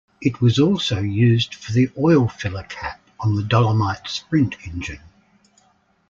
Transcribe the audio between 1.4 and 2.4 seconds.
for the oil